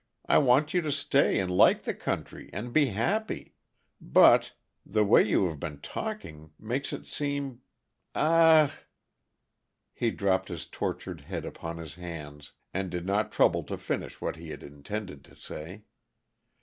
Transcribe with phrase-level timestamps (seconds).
[0.25, 3.53] I want you to stay and like the country, and be happy.
[4.01, 7.61] But the way you have been talking makes it seem
[8.15, 8.79] a ah!"
[9.93, 14.37] He dropped his tortured head upon his hands and did not trouble to finish what
[14.37, 15.83] he had intended to say.